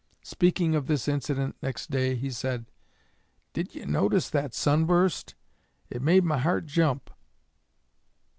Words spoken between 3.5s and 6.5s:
"Did you notice that sunburst? It made my